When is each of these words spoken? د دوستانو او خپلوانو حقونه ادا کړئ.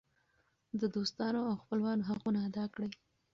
د 0.79 0.81
دوستانو 0.95 1.39
او 1.49 1.53
خپلوانو 1.61 2.07
حقونه 2.09 2.39
ادا 2.49 2.65
کړئ. 2.73 2.91